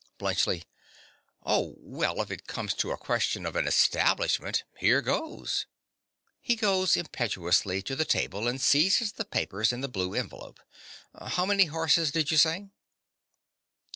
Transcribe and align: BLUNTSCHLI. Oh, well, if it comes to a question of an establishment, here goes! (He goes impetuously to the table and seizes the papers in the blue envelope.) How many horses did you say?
BLUNTSCHLI. 0.17 0.63
Oh, 1.43 1.75
well, 1.77 2.23
if 2.23 2.31
it 2.31 2.47
comes 2.47 2.73
to 2.73 2.89
a 2.89 2.97
question 2.97 3.45
of 3.45 3.55
an 3.55 3.67
establishment, 3.67 4.63
here 4.79 4.99
goes! 4.99 5.67
(He 6.41 6.55
goes 6.55 6.97
impetuously 6.97 7.83
to 7.83 7.95
the 7.95 8.03
table 8.03 8.47
and 8.47 8.59
seizes 8.59 9.11
the 9.11 9.25
papers 9.25 9.71
in 9.71 9.81
the 9.81 9.87
blue 9.87 10.15
envelope.) 10.15 10.59
How 11.13 11.45
many 11.45 11.65
horses 11.65 12.09
did 12.11 12.31
you 12.31 12.37
say? 12.37 12.69